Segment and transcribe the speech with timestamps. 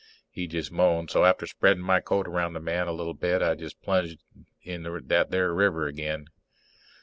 [0.31, 3.53] He just moaned so after spreadin' my coat around the man a little bit I
[3.53, 4.23] just plunged
[4.63, 6.25] in that there river again.